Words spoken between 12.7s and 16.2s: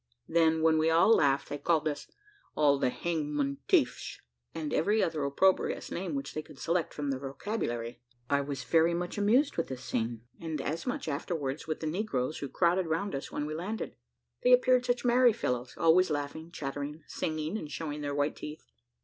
round us when we landed. They appeared such merry fellows, always